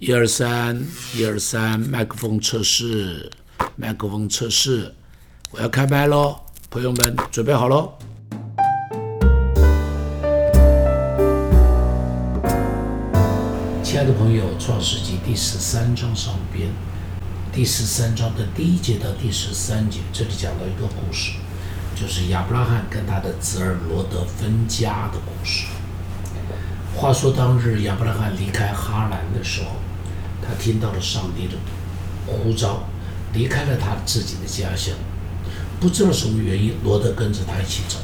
[0.00, 0.80] 一二三，
[1.12, 3.28] 一二三，麦克风测试，
[3.74, 4.94] 麦克风测试，
[5.50, 6.36] 我要开麦喽，
[6.70, 7.94] 朋友们准备好喽。
[13.82, 16.68] 亲爱的朋友，《创世纪》第十三章上边，
[17.52, 21.32] 第十三章的第一节到第十三节，这里讲到一个故事，
[22.00, 25.64] 就是亚伯拉罕跟他的侄儿罗德分家的故事。
[26.98, 29.76] 话说当日亚伯拉罕离开哈兰的时候，
[30.42, 31.54] 他听到了上帝的
[32.26, 32.88] 呼召，
[33.32, 34.92] 离开了他自己的家乡。
[35.78, 37.98] 不知道什么原因，罗德跟着他一起走。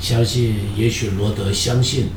[0.00, 2.08] 相信，也许罗德相信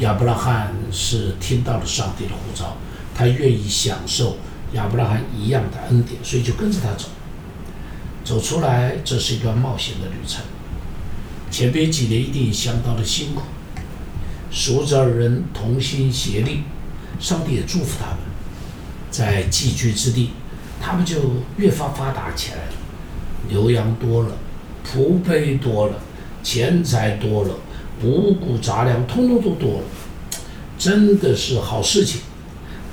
[0.00, 2.76] 亚伯拉罕是听到了上帝的呼召，
[3.14, 4.36] 他愿意享受
[4.72, 7.08] 亚伯拉罕一样的恩典，所以就跟着他走。
[8.24, 10.42] 走出来，这是一段冒险的旅程。
[11.48, 13.42] 前边几年一定相当的辛苦。
[14.52, 16.64] 属着人同心协力，
[17.18, 18.18] 上帝也祝福他们，
[19.10, 20.32] 在寄居之地，
[20.78, 21.16] 他们就
[21.56, 22.72] 越发发达起来了。
[23.48, 24.36] 牛羊多了，
[24.86, 25.94] 仆婢多了，
[26.42, 27.54] 钱财多了，
[28.02, 29.84] 五谷杂粮通通都多了，
[30.76, 32.20] 真的是好事情。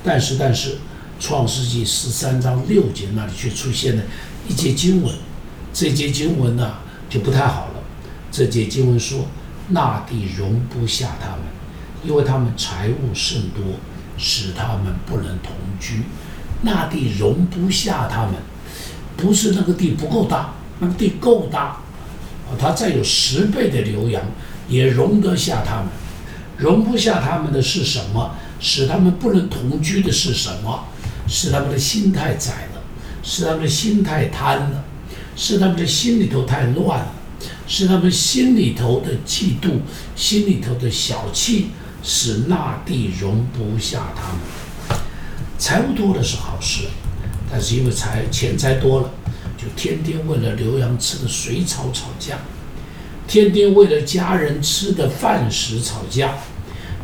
[0.02, 0.70] 但是，但是，
[1.20, 4.02] 《创世纪》十三章六节那里却出现了
[4.48, 5.14] 一节经文，
[5.74, 6.76] 这节经文呢
[7.10, 7.82] 就不太好了。
[8.32, 9.26] 这节经文说。
[9.72, 11.44] 那地容不下他们，
[12.02, 13.62] 因为他们财物甚多，
[14.16, 16.02] 使他们不能同居。
[16.62, 18.34] 那地容不下他们，
[19.16, 24.22] 不是那个地不够大，那个地够大，啊，他再有十倍的牛羊，
[24.68, 25.86] 也容得下他们。
[26.56, 28.34] 容不下他们的是什么？
[28.60, 30.84] 使他们不能同居的是什么？
[31.26, 32.82] 使他们的心太窄了，
[33.22, 34.84] 使他们的心太贪了，
[35.36, 37.12] 使他们的心里头太乱了。
[37.66, 39.78] 是他们心里头的嫉妒，
[40.14, 41.68] 心里头的小气，
[42.02, 45.00] 使那地容不下他们。
[45.58, 46.84] 财物多的是好事，
[47.50, 49.10] 但是因为财钱财多了，
[49.58, 52.38] 就天天为了牛羊吃的水草吵架，
[53.28, 56.38] 天天为了家人吃的饭食吵架，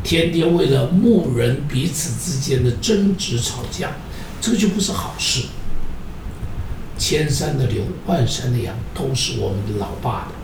[0.03, 3.91] 天天为了牧人彼此之间的争执吵架，
[4.41, 5.43] 这个就不是好事。
[6.97, 10.35] 千山的牛，万山的羊，都是我们的老爸的。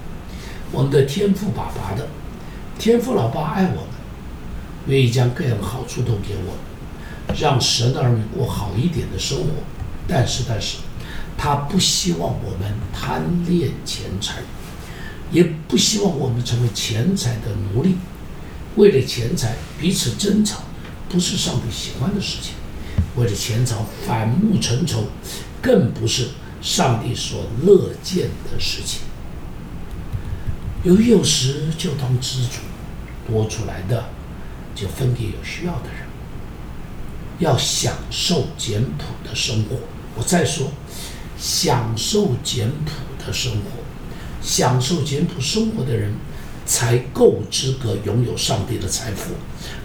[0.70, 2.08] 我们的天父爸爸的
[2.78, 3.91] 天父老爸爱我们，
[4.86, 9.46] 愿意将各样的好处都给我，让神的儿女过好一点的生活。
[10.08, 10.78] 但是，但是，
[11.38, 14.42] 他不希望我们贪恋钱财，
[15.30, 17.96] 也不希望我们成为钱财的奴隶。
[18.76, 20.62] 为了钱财彼此争吵，
[21.08, 22.54] 不是上帝喜欢的事情；
[23.16, 23.76] 为了钱财
[24.06, 25.04] 反目成仇，
[25.60, 26.28] 更不是
[26.60, 29.02] 上帝所乐见的事情。
[30.82, 32.58] 有有时就当知足，
[33.28, 34.04] 多出来的
[34.74, 36.08] 就分给有需要的人。
[37.38, 39.76] 要享受简朴的生活。
[40.14, 40.68] 我再说，
[41.38, 42.92] 享受简朴
[43.26, 43.82] 的生活，
[44.40, 46.12] 享受简朴生活的人
[46.64, 49.32] 才够资格拥有上帝的财富。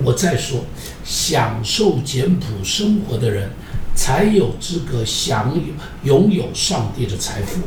[0.04, 0.66] 我再说，
[1.04, 3.50] 享受简朴生活的人
[3.96, 5.62] 才有资格享有
[6.04, 7.62] 拥有上帝的财富。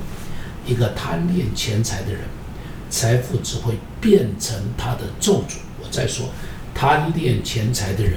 [0.66, 2.20] 一个贪恋钱财的人。
[2.90, 5.58] 财富只会变成他的咒诅。
[5.80, 6.26] 我再说，
[6.80, 8.14] 贪恋钱财的人，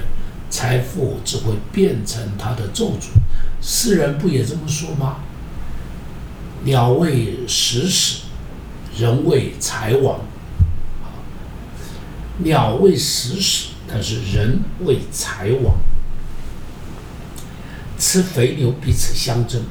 [0.49, 3.07] 财富只会变成他的咒诅。
[3.61, 5.17] 世人不也这么说吗？
[6.63, 8.21] 鸟为食死，
[8.97, 10.21] 人为财亡。
[12.37, 15.75] 鸟为食死，但是人为财亡。
[17.99, 19.61] 吃肥牛彼此相争，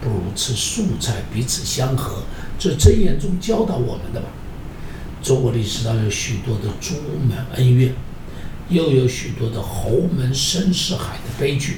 [0.00, 2.22] 不如吃素菜彼此相合。
[2.56, 4.28] 这真言中教导我们的吧。
[5.20, 6.94] 中国历史上有许多的朱
[7.28, 7.92] 门恩怨，
[8.72, 11.76] 又有许多的侯门深似海的悲剧。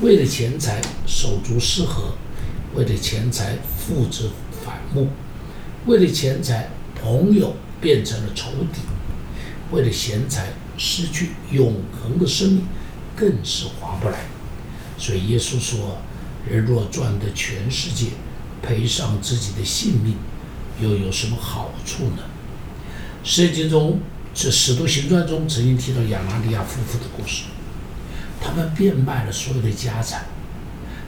[0.00, 2.14] 为了钱财，手足失和；
[2.74, 4.30] 为了钱财，父子
[4.64, 5.06] 反目；
[5.86, 6.68] 为了钱财，
[7.00, 8.80] 朋友变成了仇敌；
[9.70, 12.64] 为了钱财，失去永恒的生命，
[13.16, 14.26] 更是划不来。
[14.96, 15.98] 所以耶稣说
[16.48, 18.06] ：“人若赚得全世界，”
[18.60, 20.14] 赔上自己的性命，
[20.80, 22.22] 又有什么好处呢？
[23.22, 24.00] 圣经中，
[24.40, 27.46] 这《使徒行传》中曾经提到亚拿尼亚夫妇的故事，
[28.40, 30.26] 他们变卖了所有的家产，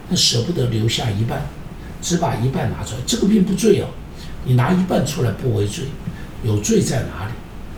[0.09, 1.43] 那舍不得留下一半，
[2.01, 2.97] 只把一半拿出来。
[3.07, 3.87] 这个并不罪哦，
[4.43, 5.85] 你拿一半出来不为罪，
[6.43, 7.31] 有罪在哪里？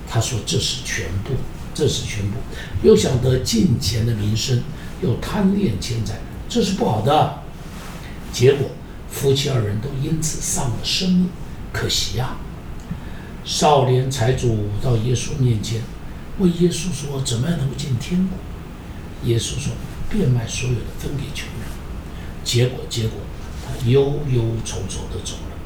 [0.09, 1.35] 他说这是全部，
[1.75, 2.37] 这是全部。
[2.81, 4.63] 又想得金钱的名声，
[5.03, 6.15] 又贪恋钱财，
[6.49, 7.43] 这是不好的。
[8.31, 8.71] 结果。
[9.11, 11.29] 夫妻二人都因此丧了生命，
[11.71, 12.35] 可惜呀！
[13.45, 15.81] 少年财主到耶稣面前，
[16.39, 18.37] 问耶稣说：“怎么样能够进天国？”
[19.29, 19.73] 耶稣说
[20.09, 21.67] ：“变卖所有的分给穷人。”
[22.43, 23.19] 结果，结果
[23.65, 25.57] 他忧忧愁愁的走了。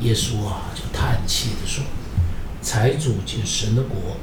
[0.00, 1.84] 耶稣啊，就叹气的说
[2.60, 4.16] ：“财主进神的国，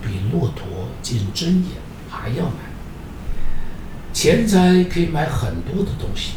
[0.00, 1.72] 比骆驼进针眼
[2.08, 2.70] 还要难。
[4.12, 6.34] 钱财可以买很多的东西，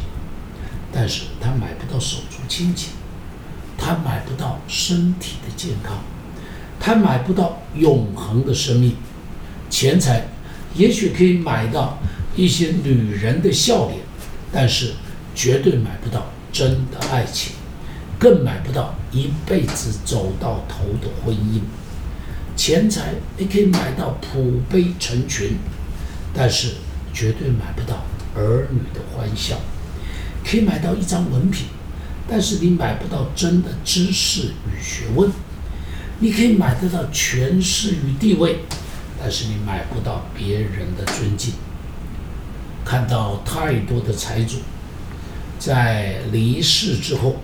[0.92, 2.92] 但是他买不到手足亲情，
[3.76, 5.98] 他买不到身体的健康，
[6.78, 8.94] 他买不到永恒的生命。
[9.70, 10.26] 钱财
[10.74, 11.98] 也许可以买到
[12.36, 14.00] 一些女人的笑脸，
[14.52, 14.92] 但是
[15.34, 17.52] 绝对买不到真的爱情。”
[18.16, 21.60] 更买不到一辈子走到头的婚姻，
[22.56, 25.58] 钱财也可以买到普悲成群，
[26.32, 26.74] 但是
[27.12, 28.04] 绝对买不到
[28.34, 29.56] 儿女的欢笑；
[30.42, 31.66] 可以买到一张文凭，
[32.28, 35.30] 但是你买不到真的知识与学问；
[36.20, 38.60] 你可以买得到权势与地位，
[39.20, 41.54] 但是你买不到别人的尊敬。
[42.84, 44.58] 看到太多的财主
[45.58, 47.36] 在离世之后。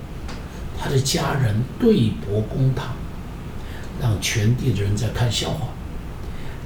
[0.82, 2.94] 他的家人对簿公堂，
[4.00, 5.68] 让全地的人在看笑话，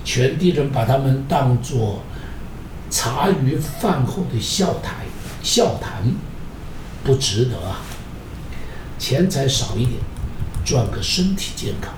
[0.05, 2.01] 全地人把他们当作
[2.89, 5.07] 茶余饭后的笑台
[5.43, 6.05] 笑谈，
[7.03, 7.83] 不值得啊！
[9.07, 10.01] 钱财少一点，
[10.65, 11.93] 赚个身体健康；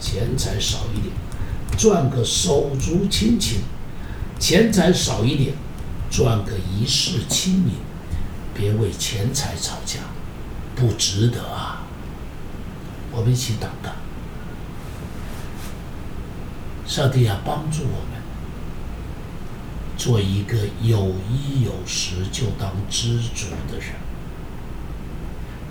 [0.00, 1.14] 钱财少一点，
[1.76, 3.58] 赚个手足亲情；
[4.40, 5.54] 钱财少一点，
[6.10, 7.74] 赚个一世清明。
[8.54, 9.98] 别为钱财吵架。
[10.74, 11.82] 不值得啊！
[13.12, 13.90] 我们一起祷告，
[16.86, 18.22] 上帝啊，帮助我们
[19.98, 24.03] 做一个有衣有食就当知足的人。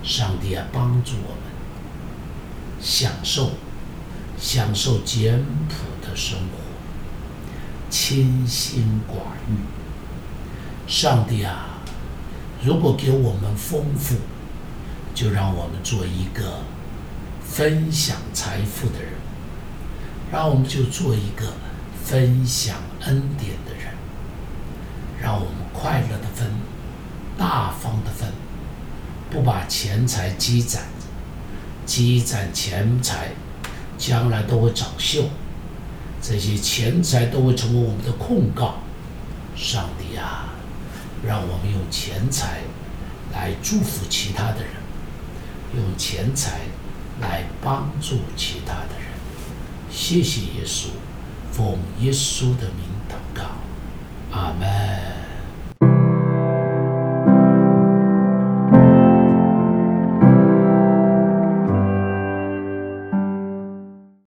[0.04, 1.52] 上帝啊，帮助我们
[2.80, 3.52] 享受
[4.38, 6.58] 享受简朴的生活，
[7.88, 9.14] 清心寡
[9.48, 9.56] 欲。
[10.86, 11.80] 上帝啊，
[12.62, 14.16] 如果给我们丰富，
[15.14, 16.60] 就让我们做一个
[17.42, 19.12] 分享财富的人，
[20.30, 21.54] 让我们就做一个
[22.04, 23.94] 分享恩典的人，
[25.22, 26.50] 让我们快乐的分，
[27.38, 28.28] 大方的分，
[29.34, 30.84] 不把钱财积攒，
[31.84, 33.30] 积攒钱财，
[33.98, 35.24] 将来都会长锈，
[36.22, 38.76] 这些钱财都会成为我们的控告。
[39.56, 40.54] 上帝啊，
[41.26, 42.60] 让我们用钱财
[43.32, 44.70] 来祝福其他的人。
[45.74, 46.60] 用钱财
[47.20, 49.08] 来帮助其他的人，
[49.90, 50.90] 谢谢耶稣，
[51.50, 53.42] 奉耶稣的名祷告，
[54.30, 54.93] 阿门。